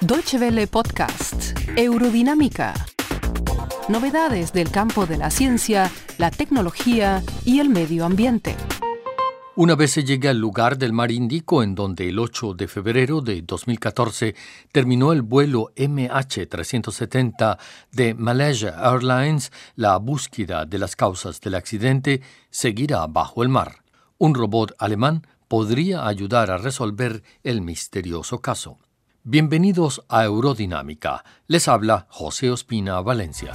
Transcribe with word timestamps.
Deutsche 0.00 0.38
Welle 0.38 0.68
Podcast, 0.68 1.58
Eurodinámica. 1.76 2.72
Novedades 3.88 4.52
del 4.52 4.70
campo 4.70 5.06
de 5.06 5.16
la 5.16 5.28
ciencia, 5.28 5.90
la 6.18 6.30
tecnología 6.30 7.24
y 7.44 7.58
el 7.58 7.70
medio 7.70 8.04
ambiente. 8.04 8.54
Una 9.56 9.74
vez 9.74 9.90
se 9.90 10.04
llegue 10.04 10.28
al 10.28 10.38
lugar 10.38 10.78
del 10.78 10.92
mar 10.92 11.10
Índico 11.10 11.64
en 11.64 11.74
donde 11.74 12.08
el 12.08 12.20
8 12.20 12.54
de 12.54 12.68
febrero 12.68 13.20
de 13.20 13.42
2014 13.42 14.36
terminó 14.70 15.12
el 15.12 15.22
vuelo 15.22 15.72
MH370 15.74 17.58
de 17.90 18.14
Malaysia 18.14 18.76
Airlines, 18.78 19.50
la 19.74 19.96
búsqueda 19.96 20.64
de 20.64 20.78
las 20.78 20.94
causas 20.94 21.40
del 21.40 21.56
accidente 21.56 22.22
seguirá 22.50 23.04
bajo 23.08 23.42
el 23.42 23.48
mar. 23.48 23.82
Un 24.18 24.32
robot 24.32 24.76
alemán 24.78 25.26
podría 25.54 26.08
ayudar 26.08 26.50
a 26.50 26.58
resolver 26.58 27.22
el 27.44 27.60
misterioso 27.60 28.40
caso. 28.40 28.76
Bienvenidos 29.22 30.02
a 30.08 30.24
Eurodinámica. 30.24 31.24
Les 31.46 31.68
habla 31.68 32.08
José 32.10 32.50
Ospina 32.50 33.00
Valencia. 33.02 33.52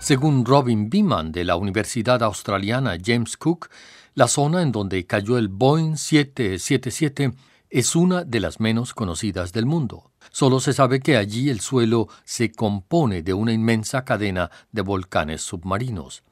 Según 0.00 0.44
Robin 0.44 0.90
Beeman 0.90 1.30
de 1.30 1.44
la 1.44 1.54
Universidad 1.54 2.24
Australiana 2.24 2.98
James 3.00 3.36
Cook, 3.36 3.68
la 4.14 4.26
zona 4.26 4.62
en 4.62 4.72
donde 4.72 5.06
cayó 5.06 5.38
el 5.38 5.46
Boeing 5.46 5.96
777 5.96 7.34
es 7.70 7.94
una 7.94 8.24
de 8.24 8.40
las 8.40 8.58
menos 8.58 8.94
conocidas 8.94 9.52
del 9.52 9.66
mundo. 9.66 10.10
Solo 10.32 10.58
se 10.58 10.72
sabe 10.72 10.98
que 10.98 11.16
allí 11.16 11.50
el 11.50 11.60
suelo 11.60 12.08
se 12.24 12.50
compone 12.50 13.22
de 13.22 13.32
una 13.32 13.52
inmensa 13.52 14.04
cadena 14.04 14.50
de 14.72 14.82
volcanes 14.82 15.42
submarinos, 15.42 16.24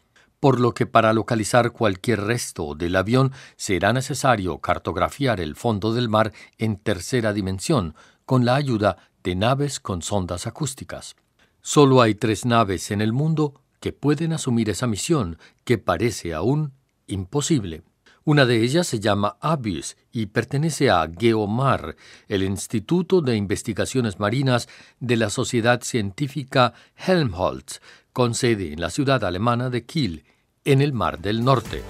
por 0.42 0.58
lo 0.58 0.74
que 0.74 0.86
para 0.86 1.12
localizar 1.12 1.70
cualquier 1.70 2.22
resto 2.22 2.74
del 2.74 2.96
avión 2.96 3.30
será 3.54 3.92
necesario 3.92 4.58
cartografiar 4.58 5.38
el 5.38 5.54
fondo 5.54 5.94
del 5.94 6.08
mar 6.08 6.32
en 6.58 6.78
tercera 6.78 7.32
dimensión 7.32 7.94
con 8.24 8.44
la 8.44 8.56
ayuda 8.56 8.96
de 9.22 9.36
naves 9.36 9.78
con 9.78 10.02
sondas 10.02 10.48
acústicas. 10.48 11.14
Solo 11.60 12.02
hay 12.02 12.16
tres 12.16 12.44
naves 12.44 12.90
en 12.90 13.00
el 13.00 13.12
mundo 13.12 13.62
que 13.78 13.92
pueden 13.92 14.32
asumir 14.32 14.68
esa 14.68 14.88
misión 14.88 15.38
que 15.62 15.78
parece 15.78 16.34
aún 16.34 16.72
imposible. 17.06 17.84
Una 18.24 18.44
de 18.44 18.62
ellas 18.62 18.86
se 18.88 19.00
llama 19.00 19.36
ABIS 19.40 19.96
y 20.12 20.26
pertenece 20.26 20.90
a 20.90 21.08
GEOMAR, 21.18 21.96
el 22.28 22.44
Instituto 22.44 23.20
de 23.20 23.36
Investigaciones 23.36 24.20
Marinas 24.20 24.68
de 25.00 25.16
la 25.16 25.28
Sociedad 25.28 25.82
Científica 25.82 26.72
Helmholtz, 26.96 27.80
con 28.12 28.34
sede 28.34 28.72
en 28.72 28.80
la 28.80 28.90
ciudad 28.90 29.24
alemana 29.24 29.70
de 29.70 29.84
Kiel, 29.84 30.24
en 30.64 30.80
el 30.80 30.92
Mar 30.92 31.18
del 31.18 31.44
Norte. 31.44 31.82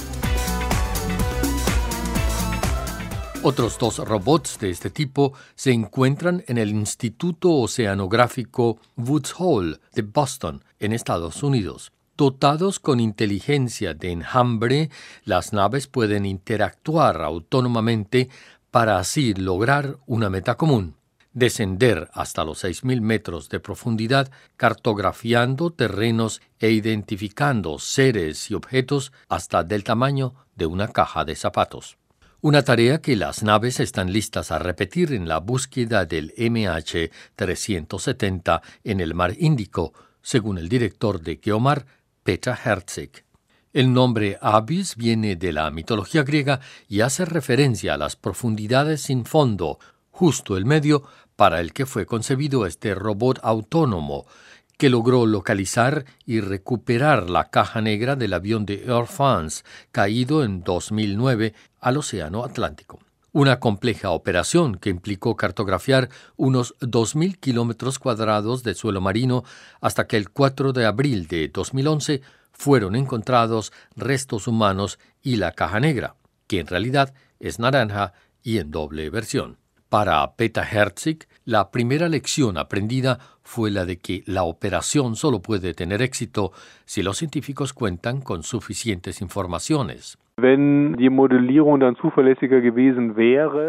Otros 3.45 3.77
dos 3.77 3.99
robots 3.99 4.59
de 4.61 4.71
este 4.71 4.89
tipo 4.89 5.33
se 5.57 5.73
encuentran 5.73 6.45
en 6.47 6.59
el 6.59 6.71
Instituto 6.71 7.51
Oceanográfico 7.51 8.79
Woods 8.97 9.35
Hole 9.37 9.79
de 9.95 10.03
Boston, 10.03 10.63
en 10.79 10.93
Estados 10.93 11.43
Unidos. 11.43 11.91
Dotados 12.17 12.79
con 12.79 13.01
inteligencia 13.01 13.95
de 13.95 14.13
enjambre, 14.13 14.91
las 15.25 15.53
naves 15.53 15.89
pueden 15.89 16.25
interactuar 16.25 17.21
autónomamente 17.23 18.29
para 18.71 18.99
así 18.99 19.35
lograr 19.35 19.99
una 20.07 20.31
meta 20.31 20.57
común, 20.57 20.95
descender 21.33 22.11
hasta 22.13 22.45
los 22.45 22.65
6.000 22.65 23.01
metros 23.01 23.49
de 23.49 23.61
profundidad 23.61 24.31
cartografiando 24.57 25.71
terrenos 25.71 26.43
e 26.59 26.71
identificando 26.71 27.79
seres 27.79 28.51
y 28.51 28.55
objetos 28.55 29.13
hasta 29.29 29.65
del 29.65 29.85
tamaño 29.85 30.35
de 30.57 30.67
una 30.67 30.89
caja 30.89 31.25
de 31.25 31.35
zapatos 31.35 31.97
una 32.45 32.65
tarea 32.65 33.01
que 33.01 33.15
las 33.15 33.45
naves 33.45 33.79
están 33.79 34.13
listas 34.13 34.51
a 34.51 34.59
repetir 34.59 35.13
en 35.13 35.29
la 35.29 35.39
búsqueda 35.39 36.07
del 36.07 36.35
MH370 36.35 38.63
en 38.83 39.01
el 39.01 39.15
mar 39.15 39.35
Índico, 39.39 39.93
según 40.23 40.59
el 40.59 40.69
director 40.69 41.21
de 41.21 41.39
Geomar, 41.41 41.87
Petra 42.25 42.59
Herzig. 42.65 43.25
El 43.73 43.93
nombre 43.93 44.39
Abyss 44.41 44.97
viene 44.97 45.37
de 45.37 45.53
la 45.53 45.71
mitología 45.71 46.25
griega 46.25 46.59
y 46.89 47.03
hace 47.03 47.25
referencia 47.25 47.95
a 47.95 47.97
las 47.97 48.17
profundidades 48.17 49.03
sin 49.03 49.25
fondo, 49.25 49.79
justo 50.13 50.57
el 50.57 50.65
medio 50.65 51.03
para 51.35 51.59
el 51.59 51.73
que 51.73 51.87
fue 51.87 52.07
concebido 52.07 52.67
este 52.67 52.95
robot 52.95 53.41
autónomo, 53.43 54.27
que 54.79 54.91
logró 54.91 55.27
localizar 55.27 56.05
y 56.27 56.41
recuperar 56.41 57.29
la 57.31 57.51
caja 57.51 57.81
negra 57.81 58.17
del 58.17 58.35
avión 58.35 58.67
de 58.67 58.85
Air 58.87 59.07
France 59.07 59.65
caído 59.91 60.45
en 60.45 60.63
2009 60.63 61.55
al 61.81 61.97
Océano 61.97 62.45
Atlántico. 62.45 63.01
Una 63.33 63.61
compleja 63.61 64.11
operación 64.11 64.77
que 64.77 64.91
implicó 64.91 65.37
cartografiar 65.37 66.11
unos 66.37 66.75
2.000 66.81 67.39
kilómetros 67.39 67.99
cuadrados 67.99 68.63
de 68.63 68.75
suelo 68.75 69.01
marino 69.01 69.43
hasta 69.81 70.07
que 70.07 70.19
el 70.19 70.31
4 70.31 70.75
de 70.75 70.85
abril 70.85 71.27
de 71.29 71.49
2011 71.49 72.21
fueron 72.53 72.95
encontrados 72.95 73.73
restos 73.97 74.47
humanos 74.47 74.99
y 75.23 75.37
la 75.37 75.53
caja 75.53 75.81
negra, 75.81 76.17
que 76.47 76.61
en 76.61 76.67
realidad 76.67 77.15
es 77.41 77.59
naranja 77.59 78.13
y 78.43 78.59
en 78.59 78.71
doble 78.71 79.09
versión. 79.09 79.62
Para 79.93 80.27
Peta 80.37 80.63
Herzig, 80.63 81.27
la 81.45 81.71
primera 81.71 82.09
lección 82.09 82.57
aprendida 82.57 83.19
fue 83.43 83.71
la 83.71 83.85
de 83.85 83.99
que 83.99 84.23
la 84.25 84.43
operación 84.45 85.17
solo 85.17 85.43
puede 85.43 85.75
tener 85.75 86.01
éxito 86.01 86.53
si 86.87 87.03
los 87.03 87.19
científicos 87.19 87.75
cuentan 87.75 88.23
con 88.23 88.43
suficientes 88.43 89.21
informaciones. 89.21 90.17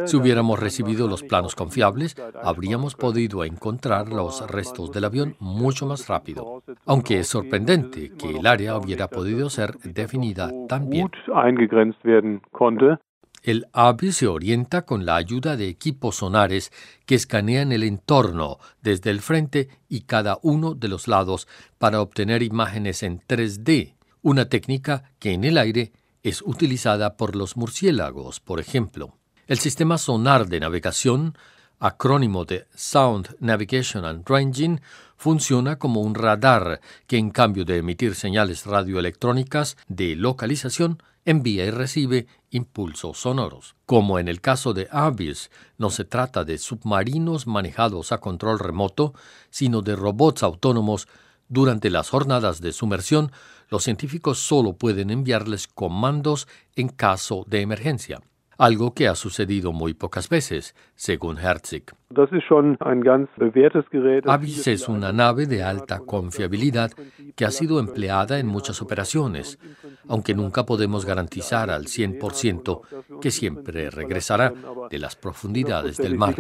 Si 0.06 0.16
hubiéramos 0.16 0.60
recibido 0.62 1.10
los 1.10 1.24
planos 1.24 1.56
confiables, 1.56 2.16
habríamos 2.42 2.96
podido 2.96 3.44
encontrar 3.44 4.08
los 4.08 4.50
restos 4.50 4.94
del 4.94 5.04
avión 5.04 5.36
mucho 5.42 5.86
más 5.88 6.08
rápido, 6.08 6.64
aunque 6.86 7.20
es 7.20 7.28
sorprendente 7.28 8.14
que 8.18 8.38
el 8.38 8.48
área 8.48 8.78
hubiera 8.78 9.10
podido 9.10 9.50
ser 9.50 9.74
definida 9.80 10.50
tan 10.70 10.90
bien. 10.90 11.12
El 13.44 13.68
AVI 13.74 14.14
se 14.14 14.28
orienta 14.28 14.86
con 14.86 15.06
la 15.06 15.18
ayuda 15.18 15.58
de 15.58 15.68
equipos 15.68 16.16
sonares 16.16 16.72
que 17.06 17.16
escanean 17.16 17.74
el 17.74 17.84
entorno 17.84 18.58
desde 18.82 19.10
el 19.10 19.20
frente 19.20 19.68
y 19.90 20.02
cada 20.02 20.40
uno 20.44 20.76
de 20.76 20.88
los 20.88 21.10
lados 21.10 21.50
para 21.78 22.00
obtener 22.00 22.42
imágenes 22.42 23.04
en 23.04 23.20
3D, 23.20 23.96
una 24.22 24.48
técnica 24.48 25.12
que 25.20 25.34
en 25.34 25.44
el 25.44 25.58
aire 25.58 25.92
es 26.24 26.42
utilizada 26.42 27.18
por 27.18 27.36
los 27.36 27.58
murciélagos, 27.58 28.40
por 28.40 28.62
ejemplo. 28.62 29.18
El 29.46 29.60
sistema 29.60 29.98
sonar 29.98 30.48
de 30.48 30.62
navegación, 30.62 31.38
acrónimo 31.80 32.46
de 32.46 32.66
Sound 32.74 33.36
Navigation 33.42 34.06
and 34.06 34.24
Ranging, 34.26 34.80
funciona 35.18 35.78
como 35.78 36.00
un 36.00 36.16
radar 36.16 36.80
que 37.08 37.18
en 37.18 37.30
cambio 37.30 37.66
de 37.66 37.80
emitir 37.80 38.16
señales 38.16 38.66
radioelectrónicas 38.66 39.76
de 39.90 40.16
localización, 40.16 41.04
envía 41.26 41.66
y 41.66 41.72
recibe 41.72 42.28
impulsos 42.50 43.20
sonoros. 43.20 43.76
Como 43.86 44.20
en 44.20 44.28
el 44.28 44.42
caso 44.42 44.74
de 44.74 44.88
Abyss, 44.92 45.52
no 45.78 45.90
se 45.90 46.06
trata 46.06 46.44
de 46.44 46.58
submarinos 46.58 47.48
manejados 47.48 48.12
a 48.12 48.20
control 48.20 48.60
remoto, 48.60 49.14
sino 49.50 49.82
de 49.82 49.96
robots 49.96 50.44
autónomos. 50.44 51.08
Durante 51.48 51.90
las 51.90 52.10
jornadas 52.10 52.62
de 52.62 52.74
sumersión, 52.74 53.32
los 53.70 53.84
científicos 53.84 54.40
solo 54.40 54.74
pueden 54.74 55.10
enviarles 55.10 55.68
comandos 55.68 56.48
en 56.76 56.90
caso 56.90 57.46
de 57.48 57.62
emergencia 57.62 58.22
algo 58.58 58.94
que 58.94 59.08
ha 59.08 59.16
sucedido 59.16 59.72
muy 59.72 59.94
pocas 59.94 60.30
veces, 60.30 60.76
según 60.96 61.38
Herzig. 61.38 61.86
Abyss 64.26 64.68
es 64.68 64.88
una 64.88 65.12
nave 65.12 65.48
de 65.48 65.64
alta 65.64 66.00
confiabilidad 66.00 66.92
que 67.36 67.46
ha 67.46 67.52
sido 67.52 67.80
empleada 67.80 68.40
en 68.40 68.48
muchas 68.48 68.82
operaciones, 68.82 69.58
aunque 70.08 70.36
nunca 70.36 70.66
podemos 70.66 71.06
garantizar 71.06 71.72
al 71.72 71.86
100% 71.86 73.20
que 73.20 73.32
siempre 73.32 73.90
regresará 73.90 74.54
de 74.90 75.00
las 75.00 75.16
profundidades 75.16 75.98
del 75.98 76.18
mar. 76.18 76.36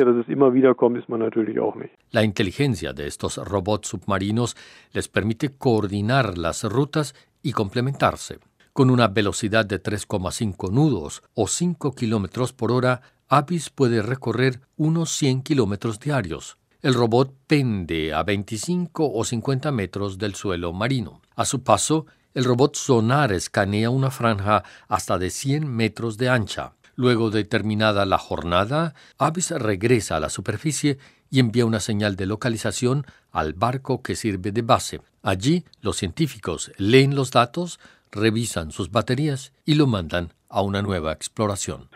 La 2.12 2.24
inteligencia 2.24 2.94
de 2.94 3.08
estos 3.08 3.38
robots 3.38 3.88
submarinos 3.88 4.56
les 4.92 5.08
permite 5.08 5.58
coordinar 5.58 6.38
las 6.38 6.64
rutas 6.64 7.16
y 7.42 7.52
complementarse. 7.52 8.40
Con 8.74 8.90
una 8.90 9.08
velocidad 9.08 9.68
de 9.68 9.82
3,5 9.82 10.72
nudos 10.72 11.22
o 11.36 11.48
5 11.48 11.94
kilómetros 11.94 12.54
por 12.54 12.72
hora, 12.72 13.04
Apis 13.30 13.70
puede 13.70 14.02
recorrer 14.02 14.62
unos 14.78 15.12
100 15.12 15.44
kilómetros 15.44 16.00
diarios. 16.00 16.58
El 16.82 16.96
robot 16.96 17.36
pende 17.46 18.16
a 18.16 18.24
25 18.24 19.12
o 19.14 19.24
50 19.24 19.72
metros 19.72 20.18
del 20.18 20.34
suelo 20.34 20.74
marino. 20.74 21.22
A 21.36 21.46
su 21.46 21.62
paso, 21.62 22.08
el 22.34 22.46
robot 22.46 22.76
sonar 22.76 23.32
escanea 23.32 23.92
una 23.92 24.10
franja 24.10 24.64
hasta 24.88 25.20
de 25.20 25.30
100 25.30 25.68
metros 25.68 26.18
de 26.18 26.30
ancha. 26.30 26.74
Luego 26.96 27.30
de 27.30 27.44
terminada 27.44 28.08
la 28.08 28.18
jornada, 28.18 28.96
Avis 29.20 29.52
regresa 29.52 30.16
a 30.16 30.20
la 30.20 30.32
superficie 30.32 30.98
y 31.34 31.40
envía 31.40 31.66
una 31.66 31.80
señal 31.80 32.16
de 32.16 32.28
localización 32.28 33.06
al 33.32 33.54
barco 33.54 34.04
que 34.04 34.14
sirve 34.14 34.52
de 34.52 34.62
base. 34.62 35.02
Allí, 35.24 35.64
los 35.82 35.98
científicos 35.98 36.72
leen 36.78 37.16
los 37.16 37.32
datos, 37.32 37.80
revisan 38.12 38.70
sus 38.70 38.92
baterías 38.92 39.52
y 39.66 39.74
lo 39.74 39.88
mandan 39.88 40.30
a 40.48 40.62
una 40.62 40.84
nueva 40.84 41.12
exploración. 41.12 41.90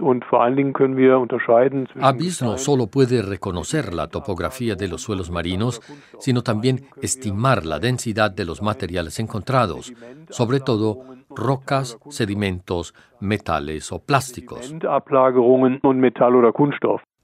ABIS 2.01 2.41
no 2.41 2.57
solo 2.57 2.87
puede 2.87 3.21
reconocer 3.21 3.93
la 3.93 4.07
topografía 4.07 4.73
de 4.73 4.87
los 4.87 5.03
suelos 5.03 5.29
marinos, 5.29 5.81
sino 6.17 6.41
también 6.41 6.87
estimar 7.03 7.63
la 7.63 7.77
densidad 7.77 8.31
de 8.31 8.43
los 8.43 8.63
materiales 8.63 9.19
encontrados, 9.19 9.93
sobre 10.31 10.61
todo 10.61 11.03
rocas, 11.29 11.99
sedimentos, 12.09 12.95
metales 13.19 13.91
o 13.91 13.99
plásticos. 13.99 14.73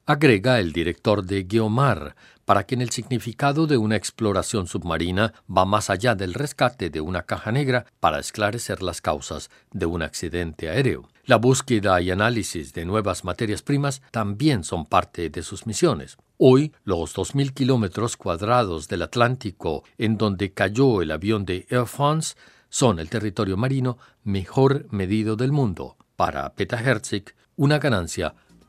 Agrega 0.05 0.59
el 0.59 0.73
director 0.73 1.23
de 1.23 1.47
Geomar 1.49 2.17
para 2.43 2.65
que 2.65 2.75
en 2.75 2.81
el 2.81 2.89
significado 2.89 3.67
de 3.67 3.77
una 3.77 3.95
exploración 3.95 4.67
submarina 4.67 5.33
va 5.49 5.63
más 5.63 5.89
allá 5.89 6.13
del 6.13 6.33
rescate 6.33 6.89
de 6.89 6.99
una 6.99 7.23
caja 7.23 7.53
negra 7.53 7.85
para 8.01 8.19
esclarecer 8.19 8.83
las 8.83 8.99
causas 8.99 9.49
de 9.71 9.85
un 9.85 10.01
accidente 10.01 10.67
aéreo. 10.67 11.07
La 11.23 11.37
búsqueda 11.37 12.01
y 12.01 12.11
análisis 12.11 12.73
de 12.73 12.83
nuevas 12.83 13.23
materias 13.23 13.61
primas 13.61 14.01
también 14.11 14.65
son 14.65 14.85
parte 14.85 15.29
de 15.29 15.41
sus 15.41 15.65
misiones. 15.65 16.17
Hoy, 16.37 16.73
los 16.83 17.15
2.000 17.15 17.53
kilómetros 17.53 18.17
cuadrados 18.17 18.89
del 18.89 19.03
Atlántico 19.03 19.85
en 19.97 20.17
donde 20.17 20.51
cayó 20.51 21.01
el 21.01 21.11
avión 21.11 21.45
de 21.45 21.65
Air 21.69 21.85
France 21.85 22.35
son 22.67 22.99
el 22.99 23.09
territorio 23.09 23.55
marino 23.55 23.97
mejor 24.25 24.85
medido 24.91 25.37
del 25.37 25.53
mundo. 25.53 25.95
Para 26.17 26.53
Peta 26.55 26.77
Herzig, 26.77 27.33
una 27.55 27.79
ganancia 27.79 28.35